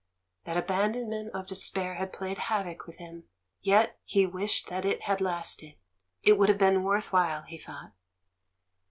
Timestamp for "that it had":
4.67-5.21